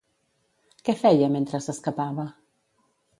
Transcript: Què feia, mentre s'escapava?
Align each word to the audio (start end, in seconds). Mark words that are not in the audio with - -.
Què 0.87 0.95
feia, 1.01 1.29
mentre 1.35 1.61
s'escapava? 1.65 2.25